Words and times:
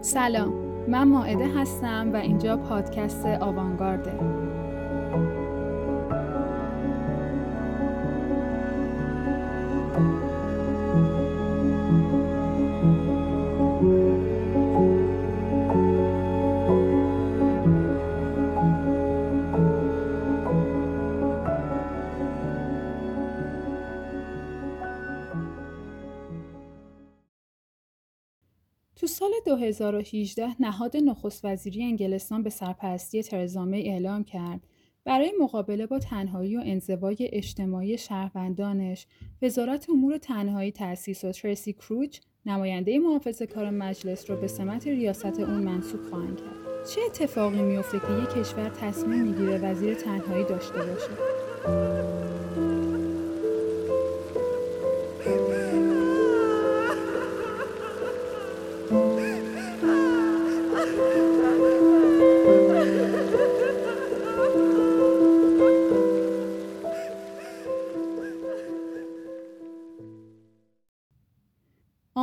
سلام 0.00 0.52
من 0.88 1.08
ماعده 1.08 1.48
هستم 1.60 2.10
و 2.12 2.16
اینجا 2.16 2.56
پادکست 2.56 3.26
آوانگارده. 3.26 4.12
2018 29.46 30.48
نهاد 30.60 30.96
نخست 30.96 31.44
وزیری 31.44 31.84
انگلستان 31.84 32.42
به 32.42 32.50
سرپرستی 32.50 33.22
ترزامه 33.22 33.76
اعلام 33.76 34.24
کرد. 34.24 34.60
برای 35.04 35.32
مقابله 35.40 35.86
با 35.86 35.98
تنهایی 35.98 36.56
و 36.56 36.62
انزوای 36.64 37.16
اجتماعی 37.32 37.98
شهروندانش 37.98 39.06
وزارت 39.42 39.90
امور 39.90 40.18
تنهایی 40.18 40.72
تأسیس 40.72 41.24
و 41.24 41.32
تریسی 41.32 41.72
کروچ 41.72 42.20
نماینده 42.46 42.98
محافظ 42.98 43.42
کار 43.42 43.70
مجلس 43.70 44.30
را 44.30 44.36
به 44.36 44.46
سمت 44.46 44.86
ریاست 44.86 45.40
اون 45.40 45.62
منصوب 45.62 46.00
خواهند 46.10 46.36
کرد. 46.36 46.86
چه 46.94 47.00
اتفاقی 47.06 47.62
میفته 47.62 47.98
که 47.98 48.22
یک 48.22 48.28
کشور 48.28 48.68
تصمیم 48.68 49.24
می‌گیره 49.24 49.58
وزیر 49.58 49.94
تنهایی 49.94 50.44
داشته 50.44 50.78
باشه؟ 50.78 52.31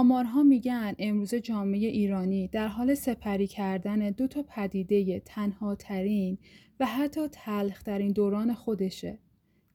آمارها 0.10 0.44
میگن 0.44 0.96
امروز 1.00 1.36
جامعه 1.36 1.88
ایرانی 1.88 2.48
در 2.48 2.68
حال 2.68 2.94
سپری 2.94 3.48
کردن 3.48 4.10
دو 4.10 4.28
تا 4.28 4.44
پدیده 4.44 5.20
تنها 5.20 5.76
ترین 5.76 6.38
و 6.80 6.86
حتی 6.86 7.28
تلخ 7.28 7.84
ترین 7.84 8.12
دوران 8.12 8.54
خودشه. 8.54 9.20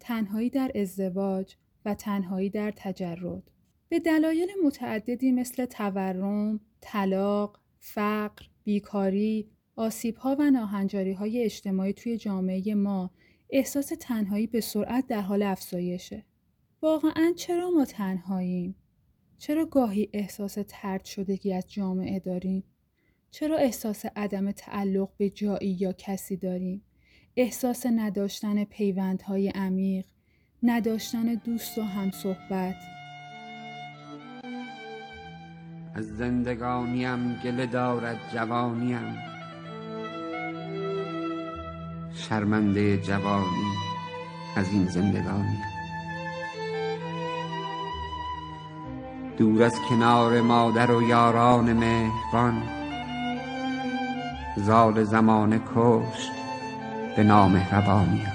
تنهایی 0.00 0.50
در 0.50 0.72
ازدواج 0.74 1.54
و 1.84 1.94
تنهایی 1.94 2.50
در 2.50 2.72
تجرد. 2.76 3.50
به 3.88 3.98
دلایل 3.98 4.48
متعددی 4.64 5.32
مثل 5.32 5.64
تورم، 5.64 6.60
طلاق، 6.80 7.60
فقر، 7.78 8.46
بیکاری، 8.64 9.48
آسیبها 9.76 10.36
و 10.38 10.50
ناهنجاری 10.50 11.12
های 11.12 11.44
اجتماعی 11.44 11.92
توی 11.92 12.16
جامعه 12.16 12.74
ما 12.74 13.10
احساس 13.50 13.92
تنهایی 14.00 14.46
به 14.46 14.60
سرعت 14.60 15.06
در 15.06 15.20
حال 15.20 15.42
افزایشه. 15.42 16.24
واقعا 16.82 17.32
چرا 17.36 17.70
ما 17.70 17.84
تنهاییم؟ 17.84 18.74
چرا 19.38 19.64
گاهی 19.64 20.08
احساس 20.12 20.58
ترد 20.68 21.04
شدگی 21.04 21.52
از 21.52 21.72
جامعه 21.72 22.18
داریم؟ 22.18 22.64
چرا 23.30 23.56
احساس 23.56 24.04
عدم 24.16 24.52
تعلق 24.52 25.08
به 25.16 25.30
جایی 25.30 25.76
یا 25.80 25.92
کسی 25.92 26.36
داریم؟ 26.36 26.82
احساس 27.36 27.86
نداشتن 27.86 28.64
پیوندهای 28.64 29.48
عمیق، 29.48 30.04
نداشتن 30.62 31.34
دوست 31.34 31.78
و 31.78 31.82
همصحبت. 31.82 32.76
از 35.94 36.16
زندگانیم 36.16 37.34
گله 37.34 37.66
دارد 37.66 38.18
جوانیم 38.32 39.18
شرمنده 42.14 42.98
جوانی 42.98 43.74
از 44.56 44.72
این 44.72 44.86
زندگانیم 44.86 45.73
دور 49.38 49.62
از 49.62 49.74
کنار 49.88 50.40
مادر 50.40 50.90
و 50.90 51.02
یاران 51.02 51.72
مهربان 51.72 52.62
زال 54.56 55.04
زمان 55.04 55.60
کشت 55.74 56.32
به 57.16 57.22
نام 57.22 57.56
روانیم 57.72 58.26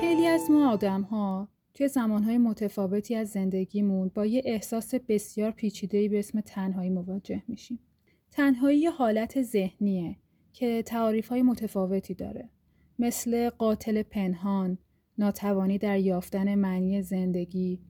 خیلی 0.00 0.26
از 0.26 0.50
ما 0.50 0.72
آدم 0.72 1.02
ها 1.02 1.48
توی 1.74 1.88
زمانهای 1.88 2.38
متفاوتی 2.38 3.14
از 3.14 3.28
زندگیمون 3.28 4.10
با 4.14 4.26
یه 4.26 4.42
احساس 4.44 4.94
بسیار 4.94 5.50
پیچیده‌ای 5.50 6.08
به 6.08 6.18
اسم 6.18 6.40
تنهایی 6.40 6.90
مواجه 6.90 7.42
میشیم. 7.48 7.78
تنهایی 8.30 8.78
یه 8.78 8.90
حالت 8.90 9.42
ذهنیه 9.42 10.16
که 10.52 10.82
تعاریف‌های 10.86 11.42
متفاوتی 11.42 12.14
داره. 12.14 12.48
مثل 12.98 13.50
قاتل 13.50 14.02
پنهان، 14.02 14.78
ناتوانی 15.18 15.78
در 15.78 15.98
یافتن 15.98 16.54
معنی 16.54 17.02
زندگی، 17.02 17.80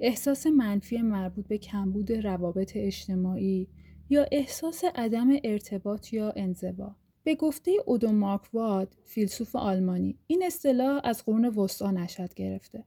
احساس 0.00 0.46
منفی 0.46 1.02
مربوط 1.02 1.46
به 1.46 1.58
کمبود 1.58 2.12
روابط 2.12 2.72
اجتماعی 2.74 3.68
یا 4.10 4.26
احساس 4.32 4.84
عدم 4.94 5.28
ارتباط 5.44 6.12
یا 6.12 6.32
انزوا. 6.36 6.96
به 7.24 7.34
گفته 7.34 7.72
اودو 7.86 8.12
مارکواد، 8.12 8.96
فیلسوف 9.04 9.56
آلمانی، 9.56 10.18
این 10.26 10.42
اصطلاح 10.46 11.00
از 11.04 11.24
قرون 11.24 11.44
وسطا 11.44 11.90
نشد 11.90 12.34
گرفته. 12.34 12.84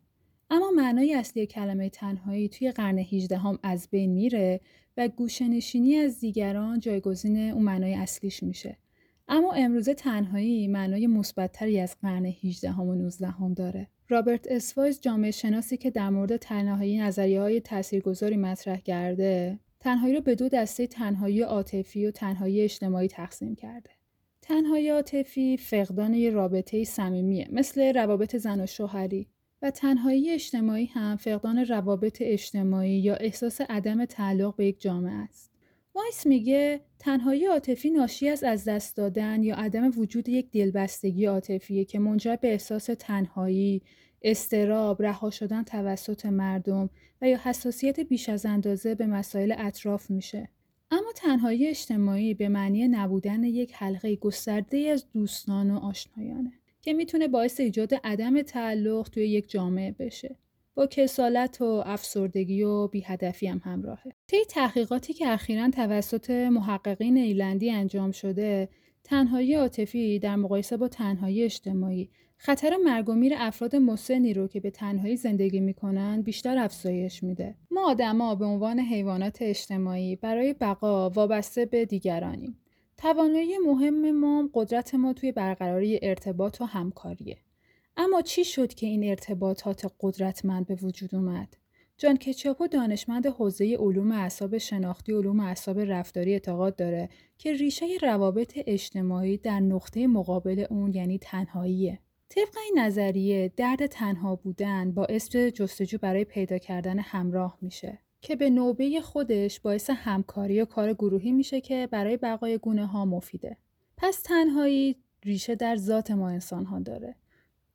اما 0.49 0.71
معنای 0.71 1.15
اصلی 1.15 1.45
کلمه 1.45 1.89
تنهایی 1.89 2.49
توی 2.49 2.71
قرن 2.71 2.97
18 2.97 3.37
هم 3.37 3.59
از 3.63 3.87
بین 3.91 4.13
میره 4.13 4.61
و 4.97 5.07
گوشنشینی 5.07 5.95
از 5.95 6.19
دیگران 6.19 6.79
جایگزین 6.79 7.37
اون 7.37 7.63
معنای 7.63 7.93
اصلیش 7.93 8.43
میشه. 8.43 8.77
اما 9.27 9.53
امروزه 9.53 9.93
تنهایی 9.93 10.67
معنای 10.67 11.07
مثبتتری 11.07 11.79
از 11.79 11.95
قرن 12.01 12.25
18 12.25 12.71
هم 12.71 12.87
و 12.87 12.95
19 12.95 13.27
هم 13.27 13.53
داره. 13.53 13.87
رابرت 14.09 14.47
اسوایز 14.51 15.01
جامعه 15.01 15.31
شناسی 15.31 15.77
که 15.77 15.91
در 15.91 16.09
مورد 16.09 16.37
تنهایی 16.37 16.97
نظریه 16.97 17.41
های 17.41 17.59
تاثیرگذاری 17.59 18.37
مطرح 18.37 18.79
کرده 18.79 19.59
تنهایی 19.79 20.15
رو 20.15 20.21
به 20.21 20.35
دو 20.35 20.49
دسته 20.49 20.87
تنهایی 20.87 21.41
عاطفی 21.41 22.05
و 22.05 22.11
تنهایی 22.11 22.61
اجتماعی 22.61 23.07
تقسیم 23.07 23.55
کرده. 23.55 23.89
تنهایی 24.41 24.89
عاطفی 24.89 25.57
فقدان 25.57 26.13
یه 26.13 26.29
رابطه 26.29 26.83
صمیمیه 26.83 27.47
مثل 27.51 27.93
روابط 27.93 28.35
زن 28.35 28.63
و 28.63 28.65
شوهری. 28.65 29.27
و 29.61 29.71
تنهایی 29.71 30.31
اجتماعی 30.31 30.85
هم 30.85 31.15
فقدان 31.15 31.65
روابط 31.65 32.17
اجتماعی 32.21 32.99
یا 32.99 33.15
احساس 33.15 33.61
عدم 33.61 34.05
تعلق 34.05 34.55
به 34.55 34.65
یک 34.65 34.81
جامعه 34.81 35.13
است. 35.13 35.52
وایس 35.95 36.25
میگه 36.25 36.81
تنهایی 36.99 37.45
عاطفی 37.45 37.91
ناشی 37.91 38.29
از 38.29 38.43
از 38.43 38.65
دست 38.65 38.97
دادن 38.97 39.43
یا 39.43 39.55
عدم 39.55 39.91
وجود 39.97 40.29
یک 40.29 40.51
دلبستگی 40.51 41.25
عاطفیه 41.25 41.85
که 41.85 41.99
منجر 41.99 42.35
به 42.35 42.51
احساس 42.51 42.85
تنهایی، 42.99 43.81
اضطراب، 44.21 45.01
رها 45.01 45.29
شدن 45.29 45.63
توسط 45.63 46.25
مردم 46.25 46.89
و 47.21 47.29
یا 47.29 47.39
حساسیت 47.43 47.99
بیش 47.99 48.29
از 48.29 48.45
اندازه 48.45 48.95
به 48.95 49.05
مسائل 49.07 49.53
اطراف 49.57 50.09
میشه. 50.09 50.49
اما 50.91 51.11
تنهایی 51.15 51.67
اجتماعی 51.67 52.33
به 52.33 52.49
معنی 52.49 52.87
نبودن 52.87 53.43
یک 53.43 53.73
حلقه 53.75 54.15
گسترده 54.15 54.77
از 54.77 55.05
دوستان 55.11 55.71
و 55.71 55.77
آشنایانه 55.77 56.51
که 56.81 56.93
می‌تونه 56.93 57.27
باعث 57.27 57.59
ایجاد 57.59 57.93
عدم 58.03 58.41
تعلق 58.41 59.09
توی 59.09 59.27
یک 59.27 59.49
جامعه 59.49 59.91
بشه. 59.91 60.35
با 60.75 60.87
کسالت 60.87 61.61
و 61.61 61.83
افسردگی 61.85 62.63
و 62.63 62.87
بیهدفی 62.87 63.47
هم 63.47 63.61
همراهه. 63.65 64.11
طی 64.27 64.45
تحقیقاتی 64.49 65.13
که 65.13 65.27
اخیرا 65.27 65.69
توسط 65.69 66.29
محققین 66.29 67.17
ایرلندی 67.17 67.71
انجام 67.71 68.11
شده، 68.11 68.69
تنهایی 69.03 69.55
عاطفی 69.55 70.19
در 70.19 70.35
مقایسه 70.35 70.77
با 70.77 70.87
تنهایی 70.87 71.43
اجتماعی 71.43 72.09
خطر 72.37 72.77
مرگ 72.85 73.09
و 73.09 73.13
میر 73.13 73.33
افراد 73.37 73.75
مسنی 73.75 74.33
رو 74.33 74.47
که 74.47 74.59
به 74.59 74.71
تنهایی 74.71 75.17
زندگی 75.17 75.59
می‌کنن 75.59 76.21
بیشتر 76.21 76.57
افزایش 76.57 77.23
میده. 77.23 77.55
ما 77.71 77.89
آدما 77.89 78.35
به 78.35 78.45
عنوان 78.45 78.79
حیوانات 78.79 79.37
اجتماعی 79.41 80.15
برای 80.15 80.53
بقا 80.53 81.09
وابسته 81.09 81.65
به 81.65 81.85
دیگرانیم. 81.85 82.57
توانایی 82.97 83.57
مهم 83.57 84.11
ما 84.11 84.49
قدرت 84.53 84.95
ما 84.95 85.13
توی 85.13 85.31
برقراری 85.31 85.99
ارتباط 86.01 86.61
و 86.61 86.65
همکاریه. 86.65 87.37
اما 87.97 88.21
چی 88.21 88.43
شد 88.43 88.73
که 88.73 88.87
این 88.87 89.09
ارتباطات 89.09 89.93
قدرتمند 89.99 90.67
به 90.67 90.75
وجود 90.75 91.15
اومد؟ 91.15 91.57
جان 91.97 92.17
کچاپو 92.17 92.67
دانشمند 92.67 93.27
حوزه 93.27 93.77
علوم 93.79 94.11
اعصاب 94.11 94.57
شناختی 94.57 95.13
علوم 95.13 95.39
اعصاب 95.39 95.79
رفتاری 95.79 96.33
اعتقاد 96.33 96.75
داره 96.75 97.09
که 97.37 97.53
ریشه 97.53 97.85
روابط 98.01 98.53
اجتماعی 98.67 99.37
در 99.37 99.59
نقطه 99.59 100.07
مقابل 100.07 100.65
اون 100.69 100.93
یعنی 100.93 101.17
تنهاییه. 101.17 101.99
طبق 102.29 102.57
این 102.65 102.79
نظریه 102.79 103.51
درد 103.57 103.85
تنها 103.85 104.35
بودن 104.35 104.91
باعث 104.91 105.29
جستجو 105.35 105.97
برای 105.97 106.25
پیدا 106.25 106.57
کردن 106.57 106.99
همراه 106.99 107.57
میشه 107.61 107.99
که 108.21 108.35
به 108.35 108.49
نوبه 108.49 109.01
خودش 109.01 109.59
باعث 109.59 109.89
همکاری 109.89 110.61
و 110.61 110.65
کار 110.65 110.93
گروهی 110.93 111.31
میشه 111.31 111.61
که 111.61 111.87
برای 111.91 112.17
بقای 112.17 112.57
گونه 112.57 112.85
ها 112.85 113.05
مفیده. 113.05 113.57
پس 113.97 114.21
تنهایی 114.21 114.95
ریشه 115.23 115.55
در 115.55 115.75
ذات 115.75 116.11
ما 116.11 116.29
انسان 116.29 116.65
ها 116.65 116.79
داره. 116.79 117.15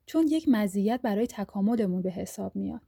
چون 0.09 0.27
یک 0.27 0.45
مزیت 0.47 0.99
برای 1.03 1.27
تکاملمون 1.27 2.01
به 2.01 2.11
حساب 2.11 2.55
میاد. 2.55 2.81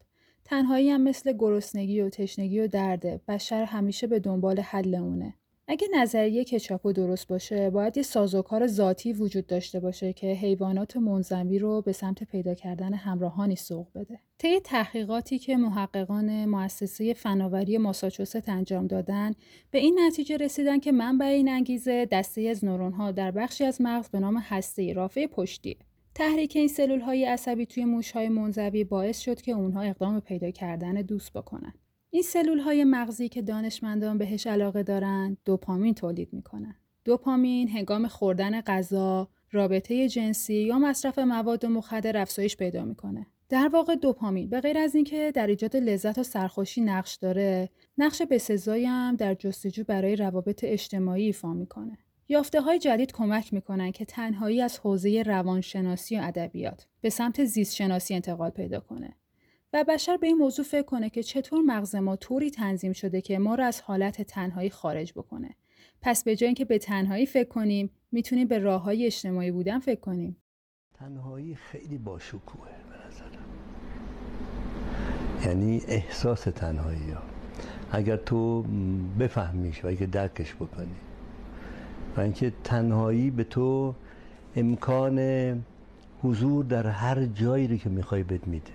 تنهایی 0.45 0.89
هم 0.89 1.01
مثل 1.01 1.33
گرسنگی 1.37 2.01
و 2.01 2.09
تشنگی 2.09 2.59
و 2.59 2.67
درده 2.67 3.21
بشر 3.27 3.63
همیشه 3.63 4.07
به 4.07 4.19
دنبال 4.19 4.59
حل 4.59 4.95
اونه 4.95 5.33
اگه 5.67 5.87
نظریه 5.93 6.43
کچاپو 6.43 6.93
درست 6.93 7.27
باشه 7.27 7.69
باید 7.69 7.97
یه 7.97 8.03
سازوکار 8.03 8.67
ذاتی 8.67 9.13
وجود 9.13 9.47
داشته 9.47 9.79
باشه 9.79 10.13
که 10.13 10.27
حیوانات 10.27 10.97
منزوی 10.97 11.59
رو 11.59 11.81
به 11.81 11.91
سمت 11.91 12.23
پیدا 12.23 12.53
کردن 12.53 12.93
همراهانی 12.93 13.55
سوق 13.55 13.87
بده. 13.95 14.19
طی 14.37 14.59
تحقیقاتی 14.59 15.39
که 15.39 15.57
محققان 15.57 16.45
مؤسسه 16.45 17.13
فناوری 17.13 17.77
ماساچوست 17.77 18.49
انجام 18.49 18.87
دادن 18.87 19.33
به 19.71 19.79
این 19.79 19.99
نتیجه 19.99 20.37
رسیدن 20.37 20.79
که 20.79 20.91
منبع 20.91 21.25
این 21.25 21.49
انگیزه 21.49 22.05
دسته 22.11 22.41
از 22.41 22.65
نورونها 22.65 23.11
در 23.11 23.31
بخشی 23.31 23.63
از 23.63 23.81
مغز 23.81 24.09
به 24.09 24.19
نام 24.19 24.37
هسته 24.37 24.93
رافع 24.93 25.27
پشتیه. 25.27 25.77
تحریک 26.15 26.55
این 26.55 26.67
سلول 26.67 26.99
های 26.99 27.25
عصبی 27.25 27.65
توی 27.65 27.85
موش 27.85 28.11
های 28.11 28.29
منزوی 28.29 28.83
باعث 28.83 29.19
شد 29.19 29.41
که 29.41 29.51
اونها 29.51 29.81
اقدام 29.81 30.19
پیدا 30.19 30.51
کردن 30.51 30.93
دوست 30.93 31.33
بکنن 31.33 31.73
این 32.09 32.23
سلول 32.23 32.59
های 32.59 32.83
مغزی 32.83 33.29
که 33.29 33.41
دانشمندان 33.41 34.17
بهش 34.17 34.47
علاقه 34.47 34.83
دارند 34.83 35.37
دوپامین 35.45 35.93
تولید 35.93 36.33
می‌کنن. 36.33 36.75
دوپامین 37.05 37.69
هنگام 37.69 38.07
خوردن 38.07 38.61
غذا، 38.61 39.29
رابطه 39.51 40.09
جنسی 40.09 40.53
یا 40.53 40.79
مصرف 40.79 41.19
مواد 41.19 41.65
مخدر 41.65 42.17
افزایش 42.17 42.57
پیدا 42.57 42.85
می‌کنه. 42.85 43.27
در 43.49 43.67
واقع 43.67 43.95
دوپامین 43.95 44.49
به 44.49 44.61
غیر 44.61 44.77
از 44.77 44.95
اینکه 44.95 45.31
در 45.35 45.47
ایجاد 45.47 45.75
لذت 45.75 46.17
و 46.17 46.23
سرخوشی 46.23 46.81
نقش 46.81 47.15
داره، 47.15 47.69
نقش 47.97 48.21
بسزایی 48.21 48.85
هم 48.85 49.15
در 49.15 49.33
جستجو 49.33 49.83
برای 49.83 50.15
روابط 50.15 50.63
اجتماعی 50.63 51.25
ایفا 51.25 51.53
می‌کنه. 51.53 51.97
یافته 52.31 52.61
های 52.61 52.79
جدید 52.79 53.11
کمک 53.11 53.53
می‌کنن 53.53 53.91
که 53.91 54.05
تنهایی 54.05 54.61
از 54.61 54.79
حوزه 54.79 55.23
روانشناسی 55.23 56.17
و 56.17 56.21
ادبیات 56.23 56.87
به 57.01 57.09
سمت 57.09 57.43
زیست 57.43 57.75
شناسی 57.75 58.13
انتقال 58.13 58.49
پیدا 58.49 58.79
کنه. 58.79 59.15
و 59.73 59.85
بشر 59.87 60.17
به 60.17 60.27
این 60.27 60.37
موضوع 60.37 60.65
فکر 60.65 60.81
کنه 60.81 61.09
که 61.09 61.23
چطور 61.23 61.61
مغز 61.61 61.95
ما 61.95 62.15
طوری 62.15 62.51
تنظیم 62.51 62.93
شده 62.93 63.21
که 63.21 63.39
ما 63.39 63.55
رو 63.55 63.63
از 63.63 63.81
حالت 63.81 64.21
تنهایی 64.21 64.69
خارج 64.69 65.13
بکنه. 65.13 65.55
پس 66.01 66.23
به 66.23 66.35
جای 66.35 66.47
اینکه 66.47 66.65
به 66.65 66.77
تنهایی 66.77 67.25
فکر 67.25 67.49
کنیم 67.49 67.89
می‌تونیم 68.11 68.47
به 68.47 68.59
راه 68.59 68.81
های 68.81 69.05
اجتماعی 69.05 69.51
بودن 69.51 69.79
فکر 69.79 69.99
کنیم. 69.99 70.37
تنهایی 70.93 71.55
خیلی 71.55 71.97
باشکوهه 71.97 72.71
به 72.89 73.07
نظرم. 73.07 73.45
یعنی 75.45 75.81
احساس 75.87 76.41
تنهایی 76.41 77.11
ها. 77.11 77.21
اگر 77.91 78.17
تو 78.17 78.63
بفهمیش 79.19 79.85
و 79.85 79.87
اگر 79.87 80.05
درکش 80.05 80.55
بکنی 80.55 80.95
و 82.17 82.21
اینکه 82.21 82.53
تنهایی 82.63 83.31
به 83.31 83.43
تو 83.43 83.95
امکان 84.55 85.19
حضور 86.23 86.65
در 86.65 86.87
هر 86.87 87.25
جایی 87.25 87.67
رو 87.67 87.77
که 87.77 87.89
می‌خوای 87.89 88.23
بد 88.23 88.47
میده. 88.47 88.71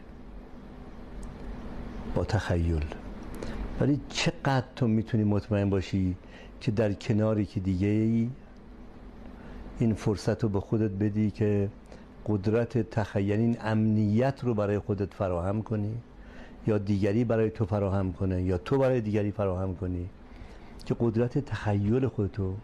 با 2.14 2.24
تخیل. 2.24 2.84
ولی 3.80 4.00
چقدر 4.08 4.66
تو 4.76 4.88
می‌تونی 4.88 5.24
مطمئن 5.24 5.70
باشی 5.70 6.16
که 6.60 6.70
در 6.70 6.92
کناری 6.92 7.44
که 7.44 7.60
دیگه 7.60 7.88
ای 7.88 8.30
این 9.78 9.94
فرصت 9.94 10.42
رو 10.42 10.48
به 10.48 10.60
خودت 10.60 10.90
بدی 10.90 11.30
که 11.30 11.68
قدرت 12.26 12.90
تخیل 12.90 13.32
این 13.32 13.56
امنیت 13.60 14.44
رو 14.44 14.54
برای 14.54 14.78
خودت 14.78 15.14
فراهم 15.14 15.62
کنی 15.62 15.94
یا 16.66 16.78
دیگری 16.78 17.24
برای 17.24 17.50
تو 17.50 17.66
فراهم 17.66 18.12
کنه 18.12 18.42
یا 18.42 18.58
تو 18.58 18.78
برای 18.78 19.00
دیگری 19.00 19.30
فراهم 19.30 19.74
کنی 19.74 20.08
که 20.86 20.96
قدرت 21.00 21.38
تخیل 21.38 22.06
خودتو 22.06 22.54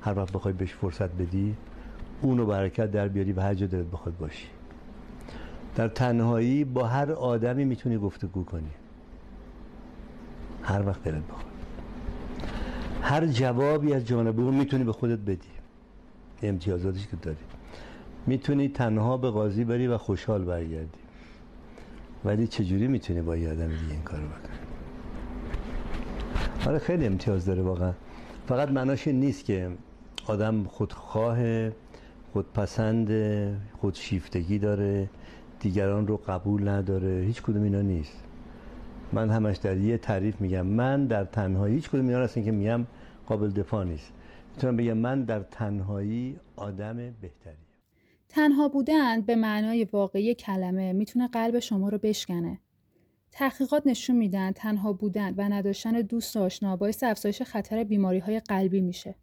هر 0.00 0.18
وقت 0.18 0.32
بخوای 0.32 0.54
بهش 0.54 0.74
فرصت 0.74 1.10
بدی 1.10 1.56
اونو 2.22 2.46
برکت 2.46 2.90
در 2.90 3.08
بیاری 3.08 3.32
و 3.32 3.40
هر 3.40 3.54
جا 3.54 3.66
دلت 3.66 3.86
بخواد 3.86 4.16
باشی. 4.18 4.46
در 5.76 5.88
تنهایی 5.88 6.64
با 6.64 6.86
هر 6.86 7.12
آدمی 7.12 7.64
می‌تونی 7.64 7.98
گفتگو 7.98 8.44
کنی. 8.44 8.70
هر 10.62 10.86
وقت 10.86 11.02
دلت 11.02 11.22
بخواد. 11.22 11.44
هر 13.02 13.26
جوابی 13.26 13.92
از 13.94 14.06
جانب 14.06 14.40
اون 14.40 14.54
می‌تونی 14.54 14.84
به 14.84 14.92
خودت 14.92 15.18
بدی. 15.18 15.48
امتیازاتش 16.42 17.06
که 17.06 17.16
داری. 17.16 17.36
می‌تونی 18.26 18.68
تنها 18.68 19.16
به 19.16 19.30
قاضی 19.30 19.64
بری 19.64 19.86
و 19.86 19.98
خوشحال 19.98 20.44
برگردی. 20.44 20.98
ولی 22.24 22.46
چجوری 22.46 22.88
می‌تونی 22.88 23.22
با 23.22 23.36
یه 23.36 23.50
آدم 23.50 23.68
دیگه 23.68 23.92
این 23.92 24.02
کارو 24.02 24.22
بکنی؟ 24.22 24.58
آره 26.66 26.78
خیلی 26.78 27.06
امتیاز 27.06 27.44
داره 27.44 27.62
واقعا. 27.62 27.92
فقط 28.46 28.68
معناش 28.68 29.06
این 29.06 29.20
نیست 29.20 29.44
که 29.44 29.70
آدم 30.30 30.64
خودخواه 30.64 31.70
خودپسند 32.32 33.10
خودشیفتگی 33.80 34.58
داره 34.58 35.08
دیگران 35.60 36.06
رو 36.06 36.16
قبول 36.16 36.68
نداره 36.68 37.24
هیچ 37.26 37.42
کدوم 37.42 37.62
اینا 37.62 37.82
نیست. 37.82 38.24
من 39.12 39.30
همش 39.30 39.56
در 39.56 39.76
یه 39.76 39.98
تعریف 39.98 40.40
میگم 40.40 40.66
من 40.66 41.06
در 41.06 41.24
تنهایی 41.24 41.74
هیچ 41.74 41.90
کدوم 41.90 42.08
اینا 42.08 42.20
هستن 42.20 42.44
که 42.44 42.50
میگم 42.50 42.86
قابل 43.26 43.50
دفاع 43.50 43.84
نیست. 43.84 44.12
می‌تونم 44.54 44.76
بگم 44.76 44.92
من 44.92 45.24
در 45.24 45.40
تنهایی 45.40 46.36
آدم 46.56 46.96
بهتری. 46.96 47.66
تنها 48.28 48.68
بودن 48.68 49.20
به 49.20 49.36
معنای 49.36 49.84
واقعی 49.84 50.34
کلمه 50.34 50.92
می‌تونه 50.92 51.28
قلب 51.28 51.58
شما 51.58 51.88
رو 51.88 51.98
بشکنه. 51.98 52.58
تحقیقات 53.32 53.82
نشون 53.86 54.16
میدن 54.16 54.52
تنها 54.52 54.92
بودن 54.92 55.34
و 55.34 55.42
نداشتن 55.42 55.92
دوست 55.92 56.36
آشنا 56.36 56.76
باعث 56.76 57.02
افزایش 57.02 57.42
خطر 57.42 57.84
بیماری 57.84 58.18
های 58.18 58.40
قلبی 58.40 58.80
میشه. 58.80 59.14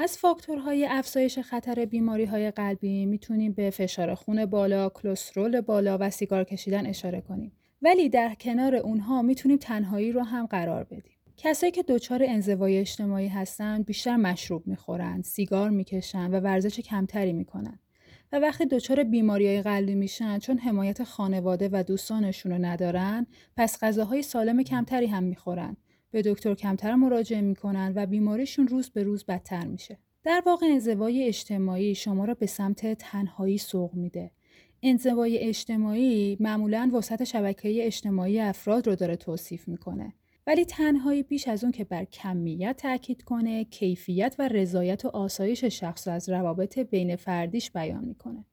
از 0.00 0.18
فاکتورهای 0.18 0.86
افزایش 0.86 1.38
خطر 1.38 1.84
بیماری 1.84 2.24
های 2.24 2.50
قلبی 2.50 3.06
می‌تونیم 3.06 3.52
به 3.52 3.70
فشار 3.70 4.14
خون 4.14 4.46
بالا، 4.46 4.88
کلسترول 4.88 5.60
بالا 5.60 5.98
و 6.00 6.10
سیگار 6.10 6.44
کشیدن 6.44 6.86
اشاره 6.86 7.20
کنیم. 7.20 7.52
ولی 7.82 8.08
در 8.08 8.34
کنار 8.34 8.74
اونها 8.74 9.22
می‌تونیم 9.22 9.58
تنهایی 9.58 10.12
رو 10.12 10.22
هم 10.22 10.46
قرار 10.46 10.84
بدیم. 10.84 11.12
کسایی 11.36 11.72
که 11.72 11.82
دچار 11.82 12.22
انزوای 12.26 12.78
اجتماعی 12.78 13.28
هستن 13.28 13.82
بیشتر 13.82 14.16
مشروب 14.16 14.66
می‌خورن، 14.66 15.22
سیگار 15.22 15.70
می‌کشن 15.70 16.30
و 16.30 16.40
ورزش 16.40 16.80
کمتری 16.80 17.32
می‌کنن. 17.32 17.78
و 18.32 18.38
وقتی 18.38 18.66
دچار 18.66 19.04
بیماری 19.04 19.46
های 19.46 19.62
قلبی 19.62 19.94
میشن 19.94 20.38
چون 20.38 20.58
حمایت 20.58 21.04
خانواده 21.04 21.68
و 21.72 21.82
دوستانشون 21.82 22.52
رو 22.52 22.58
ندارن 22.58 23.26
پس 23.56 23.84
غذاهای 23.84 24.22
سالم 24.22 24.62
کمتری 24.62 25.06
هم 25.06 25.22
می‌خورن 25.22 25.76
به 26.10 26.22
دکتر 26.22 26.54
کمتر 26.54 26.94
مراجعه 26.94 27.40
می‌کنن 27.40 27.92
و 27.96 28.06
بیماریشون 28.06 28.68
روز 28.68 28.90
به 28.90 29.02
روز 29.02 29.24
بدتر 29.24 29.66
میشه. 29.66 29.98
در 30.24 30.42
واقع 30.46 30.66
انزوای 30.66 31.24
اجتماعی 31.24 31.94
شما 31.94 32.24
را 32.24 32.34
به 32.34 32.46
سمت 32.46 32.94
تنهایی 32.94 33.58
سوق 33.58 33.94
میده. 33.94 34.30
انزوای 34.82 35.38
اجتماعی 35.38 36.36
معمولا 36.40 36.90
وسط 36.94 37.24
شبکه 37.24 37.86
اجتماعی 37.86 38.40
افراد 38.40 38.86
رو 38.86 38.94
داره 38.94 39.16
توصیف 39.16 39.68
می‌کنه. 39.68 40.14
ولی 40.46 40.64
تنهایی 40.64 41.22
بیش 41.22 41.48
از 41.48 41.64
اون 41.64 41.72
که 41.72 41.84
بر 41.84 42.04
کمیت 42.04 42.76
تاکید 42.78 43.22
کنه 43.22 43.64
کیفیت 43.64 44.36
و 44.38 44.48
رضایت 44.48 45.04
و 45.04 45.08
آسایش 45.08 45.64
شخص 45.64 46.08
از 46.08 46.28
روابط 46.28 46.78
بین 46.78 47.16
فردیش 47.16 47.70
بیان 47.70 48.04
می‌کنه. 48.04 48.44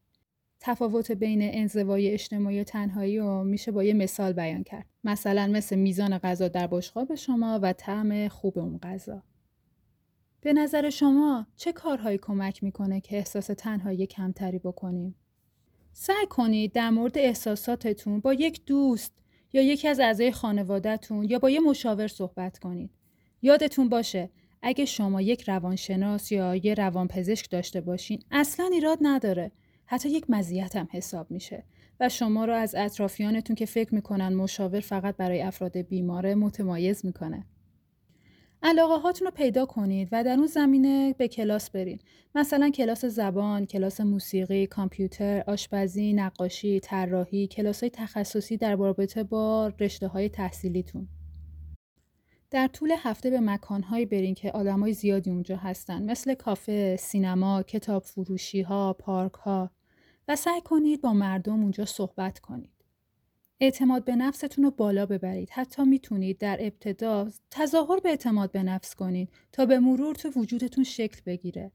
تفاوت 0.66 1.12
بین 1.12 1.40
انزوای 1.42 2.12
اجتماعی 2.12 2.60
و 2.60 2.64
تنهایی 2.64 3.18
رو 3.18 3.44
میشه 3.44 3.72
با 3.72 3.84
یه 3.84 3.94
مثال 3.94 4.34
بیان 4.34 4.64
کرد 4.64 4.86
مثلا 5.04 5.48
مثل 5.48 5.76
میزان 5.76 6.18
غذا 6.18 6.48
در 6.48 6.68
بشقاب 6.68 7.16
شما 7.16 7.60
و 7.62 7.74
طعم 7.74 8.28
خوب 8.28 8.60
اون 8.60 8.78
غذا 8.78 9.24
به 10.42 10.54
نظر 10.54 10.90
شما 10.90 11.48
چه 11.56 11.74
کارهایی 11.74 12.18
کمک 12.18 12.64
می‌کنه 12.64 13.02
که 13.02 13.18
احساس 13.18 13.46
تنهایی 13.46 14.08
کمتری 14.08 14.60
بکنیم 14.60 15.16
سعی 15.94 16.26
کنید 16.30 16.72
در 16.72 16.90
مورد 16.90 17.18
احساساتتون 17.18 18.20
با 18.20 18.34
یک 18.34 18.66
دوست 18.66 19.14
یا 19.54 19.62
یکی 19.62 19.88
از 19.88 20.00
اعضای 20.00 20.32
خانوادهتون 20.32 21.24
یا 21.24 21.40
با 21.40 21.50
یه 21.50 21.60
مشاور 21.60 22.08
صحبت 22.08 22.60
کنید. 22.60 22.92
یادتون 23.42 23.90
باشه 23.90 24.30
اگه 24.62 24.86
شما 24.86 25.22
یک 25.22 25.42
روانشناس 25.42 26.32
یا 26.32 26.56
یه 26.56 26.74
روانپزشک 26.74 27.50
داشته 27.50 27.82
باشین 27.82 28.24
اصلا 28.32 28.70
ایراد 28.74 28.98
نداره. 29.02 29.52
حتی 29.86 30.10
یک 30.10 30.26
مزیت 30.30 30.76
هم 30.76 30.88
حساب 30.92 31.32
میشه 31.32 31.64
و 32.00 32.10
شما 32.10 32.46
رو 32.46 32.54
از 32.54 32.76
اطرافیانتون 32.76 33.56
که 33.56 33.66
فکر 33.66 33.96
می‌کنن 33.96 34.36
مشاور 34.36 34.80
فقط 34.80 35.18
برای 35.18 35.42
افراد 35.42 35.78
بیماره 35.78 36.36
متمایز 36.36 37.06
می‌کنه. 37.06 37.46
علاقه 38.64 39.02
هاتون 39.02 39.26
رو 39.26 39.32
پیدا 39.32 39.66
کنید 39.66 40.10
و 40.12 40.24
در 40.24 40.32
اون 40.32 40.48
زمینه 40.48 41.16
به 41.18 41.28
کلاس 41.28 41.70
برین. 41.70 42.00
مثلا 42.36 42.70
کلاس 42.70 43.06
زبان، 43.06 43.66
کلاس 43.66 44.02
موسیقی، 44.02 44.68
کامپیوتر، 44.68 45.44
آشپزی، 45.48 46.14
نقاشی، 46.14 46.80
طراحی، 46.80 47.48
کلاس 47.48 47.80
های 47.80 47.90
تخصصی 47.90 48.58
در 48.58 48.76
رابطه 48.76 49.24
با 49.24 49.74
رشته 49.80 50.08
های 50.08 50.30
تحصیلیتون. 50.30 51.08
در 52.52 52.68
طول 52.68 52.94
هفته 52.98 53.30
به 53.30 53.40
مکانهایی 53.40 54.06
برین 54.06 54.36
که 54.36 54.52
آدمای 54.52 54.94
زیادی 54.94 55.30
اونجا 55.30 55.58
هستن 55.58 56.04
مثل 56.12 56.34
کافه، 56.34 56.96
سینما، 56.96 57.64
کتاب 57.64 58.04
فروشی 58.04 58.62
ها، 58.62 58.94
پارک 58.94 59.34
ها 59.34 59.72
و 60.28 60.36
سعی 60.36 60.62
کنید 60.62 61.02
با 61.02 61.14
مردم 61.14 61.62
اونجا 61.62 61.86
صحبت 61.86 62.40
کنید. 62.40 62.72
اعتماد 63.60 64.06
به 64.06 64.16
نفستون 64.16 64.66
رو 64.66 64.72
بالا 64.72 65.06
ببرید. 65.06 65.50
حتی 65.52 65.84
می‌تونید 65.84 66.38
در 66.38 66.58
ابتدا 66.60 67.30
تظاهر 67.52 68.00
به 68.00 68.10
اعتماد 68.10 68.52
به 68.52 68.64
نفس 68.64 68.96
کنید 68.96 69.30
تا 69.52 69.66
به 69.66 69.80
مرور 69.80 70.16
تو 70.16 70.30
وجودتون 70.30 70.84
شکل 70.84 71.22
بگیره. 71.26 71.72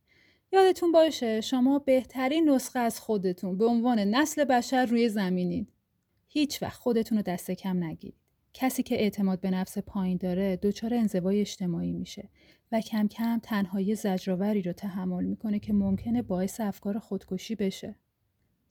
یادتون 0.53 0.93
باشه 0.93 1.41
شما 1.41 1.79
بهترین 1.79 2.51
نسخه 2.51 2.79
از 2.79 3.01
خودتون 3.01 3.59
به 3.59 3.67
عنوان 3.67 3.99
نسل 3.99 4.45
بشر 4.45 4.87
روی 4.87 5.09
زمینید. 5.09 5.73
هیچ 6.29 6.63
وقت 6.63 6.81
خودتون 6.81 7.19
رو 7.19 7.23
دست 7.23 7.51
کم 7.51 7.85
نگیرید. 7.85 8.21
کسی 8.53 8.83
که 8.83 8.95
اعتماد 8.95 9.41
به 9.41 9.51
نفس 9.51 9.79
پایین 9.79 10.17
داره 10.17 10.57
دچار 10.57 10.95
انزوای 10.95 11.41
اجتماعی 11.41 11.93
میشه 11.93 12.29
و 12.73 12.81
کم 12.81 13.09
کم 13.09 13.39
تنهایی 13.43 13.95
زجرآوری 13.95 14.63
رو 14.63 14.73
تحمل 14.73 15.25
می‌کنه 15.25 15.59
که 15.59 15.73
ممکنه 15.73 16.23
باعث 16.23 16.61
افکار 16.61 16.99
خودکشی 16.99 17.55
بشه. 17.55 17.95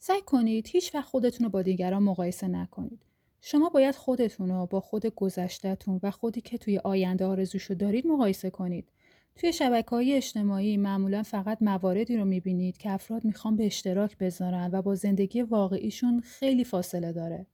سعی 0.01 0.21
کنید 0.21 0.67
هیچ 0.67 0.95
وقت 0.95 1.07
خودتون 1.07 1.45
رو 1.45 1.49
با 1.49 1.61
دیگران 1.61 2.03
مقایسه 2.03 2.47
نکنید. 2.47 2.99
شما 3.41 3.69
باید 3.69 3.95
خودتون 3.95 4.49
رو 4.49 4.65
با 4.65 4.79
خود 4.79 5.05
گذشتهتون 5.05 5.99
و 6.03 6.11
خودی 6.11 6.41
که 6.41 6.57
توی 6.57 6.77
آینده 6.77 7.25
آرزوشو 7.25 7.73
دارید 7.73 8.07
مقایسه 8.07 8.49
کنید. 8.49 8.91
توی 9.35 9.53
شبکه 9.53 9.89
های 9.89 10.13
اجتماعی 10.13 10.77
معمولا 10.77 11.23
فقط 11.23 11.61
مواردی 11.61 12.17
رو 12.17 12.25
می‌بینید 12.25 12.77
که 12.77 12.91
افراد 12.91 13.25
می‌خوان 13.25 13.55
به 13.55 13.65
اشتراک 13.65 14.17
بذارن 14.17 14.69
و 14.73 14.81
با 14.81 14.95
زندگی 14.95 15.41
واقعیشون 15.41 16.19
خیلی 16.19 16.63
فاصله 16.63 17.11
داره. 17.11 17.45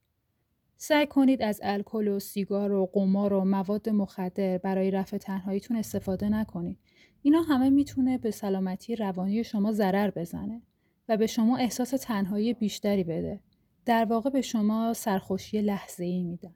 سعی 0.76 1.06
کنید 1.06 1.42
از 1.42 1.60
الکل 1.62 2.08
و 2.08 2.18
سیگار 2.18 2.72
و 2.72 2.90
قمار 2.92 3.32
و 3.32 3.44
مواد 3.44 3.88
مخدر 3.88 4.58
برای 4.58 4.90
رفع 4.90 5.18
تنهاییتون 5.18 5.76
استفاده 5.76 6.28
نکنید. 6.28 6.78
اینا 7.22 7.42
همه 7.42 7.70
می‌تونه 7.70 8.18
به 8.18 8.30
سلامتی 8.30 8.96
روانی 8.96 9.44
شما 9.44 9.72
ضرر 9.72 10.10
بزنه 10.10 10.62
و 11.08 11.16
به 11.16 11.26
شما 11.26 11.56
احساس 11.56 11.90
تنهایی 11.90 12.54
بیشتری 12.54 13.04
بده. 13.04 13.40
در 13.84 14.04
واقع 14.04 14.30
به 14.30 14.42
شما 14.42 14.94
سرخوشی 14.94 15.62
لحظه 15.62 16.04
ای 16.04 16.22
میدن. 16.22 16.54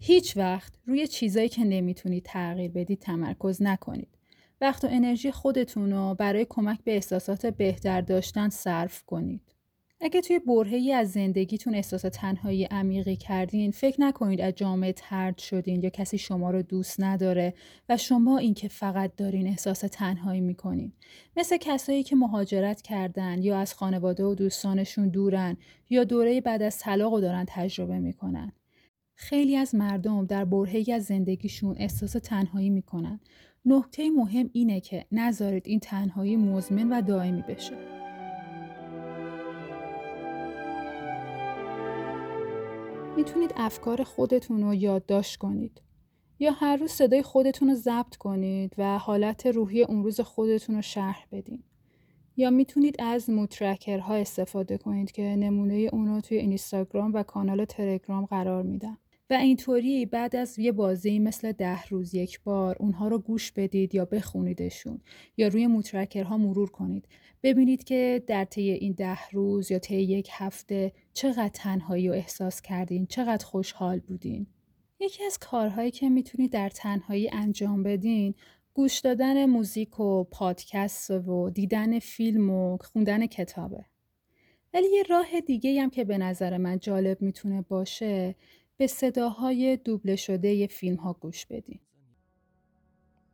هیچ 0.00 0.36
وقت 0.36 0.72
روی 0.86 1.06
چیزایی 1.06 1.48
که 1.48 1.64
نمی‌تونید 1.64 2.22
تغییر 2.22 2.70
بدید 2.70 2.98
تمرکز 2.98 3.62
نکنید. 3.62 4.18
وقت 4.60 4.84
و 4.84 4.88
انرژی 4.90 5.30
خودتون 5.30 5.92
رو 5.92 6.14
برای 6.14 6.46
کمک 6.48 6.84
به 6.84 6.94
احساسات 6.94 7.46
بهتر 7.46 8.00
داشتن 8.00 8.48
صرف 8.48 9.02
کنید. 9.02 9.54
اگه 10.02 10.20
توی 10.20 10.38
برهه‌ای 10.38 10.92
از 10.92 11.12
زندگیتون 11.12 11.74
احساس 11.74 12.02
تنهایی 12.12 12.64
عمیقی 12.64 13.16
کردین 13.16 13.70
فکر 13.70 14.00
نکنید 14.00 14.40
از 14.40 14.54
جامعه 14.54 14.92
ترد 14.92 15.38
شدین 15.38 15.82
یا 15.82 15.90
کسی 15.90 16.18
شما 16.18 16.50
رو 16.50 16.62
دوست 16.62 17.00
نداره 17.00 17.54
و 17.88 17.96
شما 17.96 18.38
این 18.38 18.54
که 18.54 18.68
فقط 18.68 19.16
دارین 19.16 19.46
احساس 19.46 19.80
تنهایی 19.80 20.40
می‌کنین. 20.40 20.92
مثل 21.36 21.56
کسایی 21.56 22.02
که 22.02 22.16
مهاجرت 22.16 22.82
کردن 22.82 23.42
یا 23.42 23.58
از 23.58 23.74
خانواده 23.74 24.24
و 24.24 24.34
دوستانشون 24.34 25.08
دورن 25.08 25.56
یا 25.90 26.04
دوره 26.04 26.40
بعد 26.40 26.62
از 26.62 26.78
طلاق 26.78 27.12
رو 27.12 27.20
دارن 27.20 27.44
تجربه 27.48 27.98
می‌کنن. 27.98 28.52
خیلی 29.14 29.56
از 29.56 29.74
مردم 29.74 30.26
در 30.26 30.44
برهه‌ای 30.44 30.92
از 30.92 31.04
زندگیشون 31.04 31.76
احساس 31.78 32.12
تنهایی 32.12 32.70
می‌کنن. 32.70 33.20
نکته 33.64 34.10
مهم 34.10 34.50
اینه 34.52 34.80
که 34.80 35.06
نذارید 35.12 35.62
این 35.66 35.80
تنهایی 35.80 36.36
مزمن 36.36 36.88
و 36.92 37.02
دائمی 37.02 37.42
بشه. 37.42 37.99
می‌تونید 43.16 43.52
افکار 43.56 44.02
خودتون 44.02 44.62
رو 44.62 44.74
یادداشت 44.74 45.36
کنید. 45.36 45.82
یا 46.38 46.52
هر 46.52 46.76
روز 46.76 46.90
صدای 46.90 47.22
خودتون 47.22 47.68
رو 47.68 47.74
ضبط 47.74 48.16
کنید 48.16 48.74
و 48.78 48.98
حالت 48.98 49.46
روحی 49.46 49.82
اون 49.82 50.02
روز 50.02 50.20
خودتون 50.20 50.76
رو 50.76 50.82
شرح 50.82 51.26
بدین. 51.32 51.62
یا 52.36 52.50
می‌تونید 52.50 52.96
از 52.98 53.30
موترکرها 53.30 54.14
استفاده 54.14 54.78
کنید 54.78 55.12
که 55.12 55.22
نمونه 55.22 55.88
اون 55.92 56.08
رو 56.08 56.20
توی 56.20 56.38
اینستاگرام 56.38 57.14
و 57.14 57.22
کانال 57.22 57.64
تلگرام 57.64 58.24
قرار 58.24 58.62
میدم 58.62 58.98
و 59.30 59.34
اینطوری 59.34 60.06
بعد 60.06 60.36
از 60.36 60.58
یه 60.58 60.72
بازی 60.72 61.18
مثل 61.18 61.52
ده 61.52 61.86
روز 61.86 62.14
یک 62.14 62.40
بار 62.40 62.76
اونها 62.80 63.08
رو 63.08 63.18
گوش 63.18 63.52
بدید 63.52 63.94
یا 63.94 64.04
بخونیدشون 64.04 65.00
یا 65.36 65.48
روی 65.48 65.66
موترکرها 65.66 66.38
مرور 66.38 66.70
کنید. 66.70 67.08
ببینید 67.42 67.84
که 67.84 68.22
در 68.26 68.44
طی 68.44 68.70
این 68.70 68.92
ده 68.92 69.28
روز 69.32 69.70
یا 69.70 69.78
طی 69.78 70.02
یک 70.02 70.28
هفته 70.32 70.92
چقدر 71.12 71.48
تنهایی 71.48 72.08
رو 72.08 72.14
احساس 72.14 72.62
کردین 72.62 73.06
چقدر 73.06 73.46
خوشحال 73.46 73.98
بودین. 73.98 74.46
یکی 75.00 75.24
از 75.24 75.38
کارهایی 75.38 75.90
که 75.90 76.08
می‌تونید 76.08 76.52
در 76.52 76.68
تنهایی 76.68 77.30
انجام 77.32 77.82
بدین 77.82 78.34
گوش 78.74 78.98
دادن 78.98 79.46
موزیک 79.46 80.00
و 80.00 80.24
پادکست 80.24 81.10
و 81.10 81.50
دیدن 81.50 81.98
فیلم 81.98 82.50
و 82.50 82.76
خوندن 82.76 83.26
کتابه. 83.26 83.84
ولی 84.74 84.86
یه 84.92 85.02
راه 85.02 85.40
دیگه 85.40 85.82
هم 85.82 85.90
که 85.90 86.04
به 86.04 86.18
نظر 86.18 86.56
من 86.56 86.78
جالب 86.78 87.22
می‌تونه 87.22 87.62
باشه 87.62 88.34
به 88.80 88.86
صداهای 88.86 89.76
دوبله 89.76 90.16
شده 90.16 90.48
ی 90.48 90.66
فیلم 90.66 90.96
ها 90.96 91.12
گوش 91.12 91.46
بدین. 91.46 91.80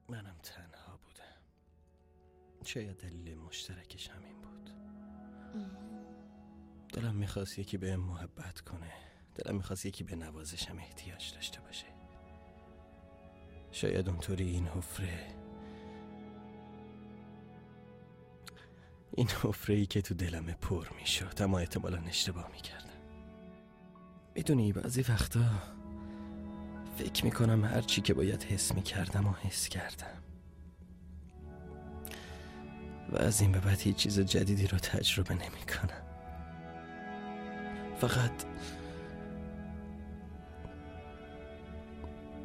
منم 0.08 0.36
تنها 0.42 0.96
بودم. 0.96 1.40
شاید 2.64 2.96
دلیل 2.96 3.38
مشترکش 3.38 4.10
همین 4.10 4.40
بود. 4.40 4.70
دلم 6.92 7.14
می‌خواست 7.14 7.58
یکی 7.58 7.76
به 7.76 7.96
محبت 7.96 8.60
کنه. 8.60 8.92
دلم 9.34 9.56
می‌خواست 9.56 9.86
یکی 9.86 10.04
به 10.04 10.16
نوازشم 10.16 10.78
احتیاج 10.78 11.34
داشته 11.34 11.60
باشه. 11.60 11.86
شاید 13.70 14.08
اونطوری 14.08 14.50
این 14.50 14.66
حفره 14.66 15.26
این 19.12 19.28
حفره 19.28 19.74
ای 19.74 19.86
که 19.86 20.02
تو 20.02 20.14
دلم 20.14 20.52
پر 20.52 20.88
می‌شد 20.98 21.42
اما 21.42 21.58
احتمالا 21.58 21.98
اشتباه 21.98 22.50
می‌کردم. 22.52 22.95
می‌دونی 24.36 24.72
بعضی 24.72 25.02
وقتا 25.02 25.40
فکر 26.98 27.24
می‌کنم 27.24 27.64
هر 27.64 27.80
چی 27.80 28.00
که 28.00 28.14
باید 28.14 28.42
حس 28.42 28.74
می‌کردم 28.74 29.26
و 29.26 29.32
حس 29.32 29.68
کردم. 29.68 30.22
و 33.12 33.16
از 33.16 33.40
این 33.40 33.52
به 33.52 33.60
بعد 33.60 33.80
هیچ 33.80 33.96
چیز 33.96 34.20
جدیدی 34.20 34.66
رو 34.66 34.78
تجربه 34.78 35.34
نمی‌کنم. 35.34 36.02
فقط 38.00 38.44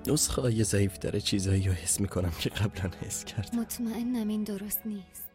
نسخه 0.07 0.41
های 0.41 0.63
ضعیف 0.63 1.00
داره 1.00 1.21
چیزایی 1.21 1.63
رو 1.63 1.74
حس 1.74 2.00
می‌کنم 2.00 2.31
که 2.39 2.50
قبلا 2.50 2.91
حس 3.01 3.25
کردم. 3.25 3.60
مطمئنم 3.60 4.27
این 4.27 4.43
درست 4.43 4.81
نیست. 4.86 5.30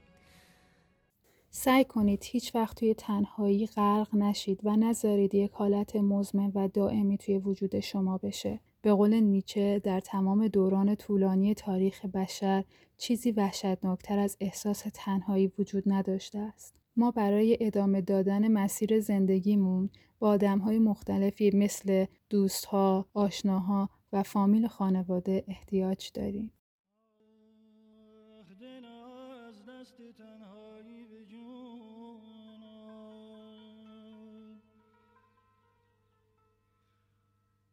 سعی 1.59 1.85
کنید 1.85 2.25
هیچ 2.25 2.55
وقت 2.55 2.77
توی 2.77 2.95
تنهایی 2.95 3.67
غرق 3.67 4.15
نشید 4.15 4.61
و 4.65 4.77
نذارید 4.77 5.35
یک 5.35 5.53
حالت 5.53 5.97
مزمن 5.97 6.53
و 6.55 6.69
دائمی 6.69 7.19
توی 7.19 7.39
وجود 7.39 7.81
شما 7.81 8.19
بشه. 8.19 8.61
به 8.83 8.93
قول 8.93 9.15
نیچه 9.15 9.79
در 9.79 10.01
تمام 10.01 10.49
دوران 10.49 10.95
طولانی 10.95 11.55
تاریخ 11.55 12.05
بشر 12.05 12.65
چیزی 12.97 13.31
وحشتناکتر 13.31 14.19
از 14.19 14.37
احساس 14.41 14.85
تنهایی 14.95 15.53
وجود 15.59 15.83
نداشته 15.87 16.39
است. 16.39 16.75
ما 16.97 17.11
برای 17.11 17.59
ادامه 17.61 18.01
دادن 18.01 18.49
مسیر 18.49 19.01
زندگیمون 19.01 19.91
با 20.19 20.29
آدمهای 20.29 20.79
مختلفی 20.79 21.51
مثل 21.55 22.07
دوستها، 22.31 23.07
آشناها 23.15 23.91
و 24.13 24.23
فامیل 24.23 24.67
خانواده 24.67 25.45
احتیاج 25.49 26.11
داریم. 26.15 26.53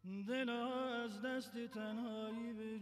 دل 0.03 0.50
از 0.50 1.22
دست 1.22 1.57
تنهایی 1.74 2.53
به 2.53 2.79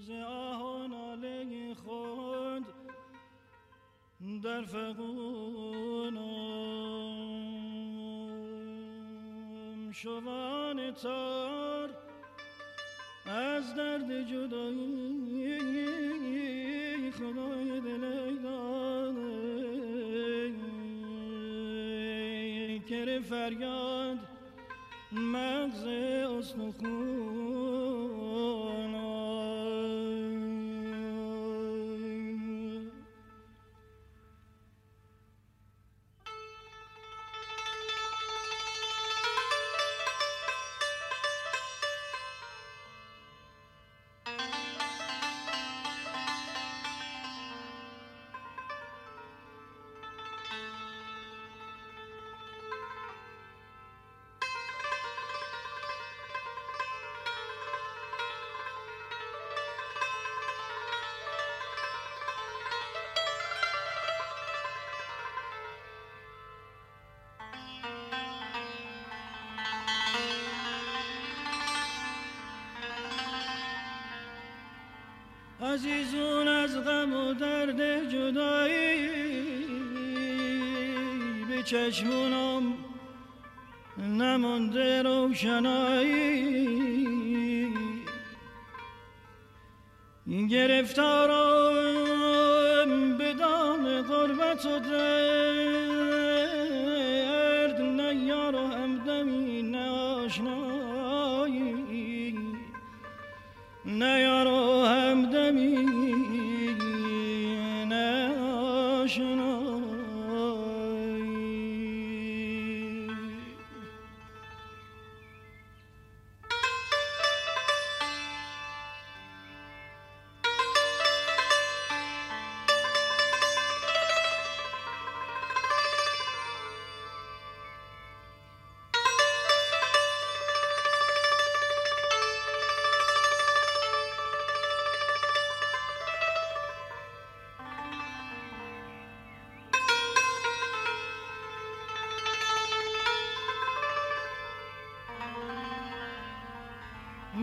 ز 0.00 0.10
آه 0.10 0.86
ناله 0.88 1.74
خود 1.74 2.66
در 4.42 4.62
فقونم 4.62 6.22
شوان 9.92 10.92
تار 10.92 11.90
از 13.26 13.74
درد 13.74 14.22
جدایی 14.22 15.11
کر 22.92 23.20
فریاد 23.28 24.18
مغز 25.12 25.86
استخون 26.38 27.61
عزیزون 75.72 76.48
از 76.48 76.84
غم 76.84 77.12
و 77.12 77.34
درد 77.34 78.08
جدایی 78.08 79.08
به 81.48 81.62
چشمونم 81.62 82.74
نمانده 83.98 85.02
روشنایی. 85.02 86.52
گرفتارم 90.50 91.68
به 93.18 93.32
دام 93.34 94.02
قربت 94.02 94.66
و 94.66 94.78
درد 94.78 95.00
نه 97.80 98.14
یار 98.14 98.54
و 98.54 98.66
همدمی 98.66 99.62
نه 99.62 99.90
آشنایی 99.90 100.71
نه 103.98 104.20
یار 104.20 104.46
و 104.46 104.84
همدمی 104.84 105.76
نه 107.88 108.28
آشنایی 109.02 109.51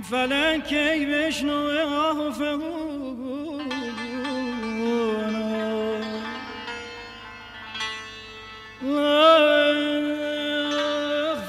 فلک 0.09 0.71
ای 0.71 1.05
بشنو 1.05 1.69
آه 1.87 2.31
آه، 8.83 9.49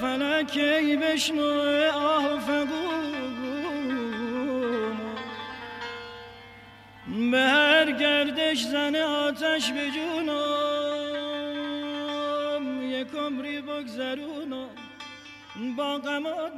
فلک 0.00 0.58
بشنو 0.96 1.50
آه 1.94 2.40
فغون. 2.40 3.30
به 7.30 7.38
هر 7.38 7.90
گردش 7.92 8.62
زن 8.62 8.96
آتش 8.96 9.72
به 9.72 9.90
جونم 9.90 10.32
یک 12.82 13.14
عمری 13.14 13.60
بگذرونم. 13.60 14.68
با 15.76 15.98
غم 15.98 16.26
و 16.26 16.50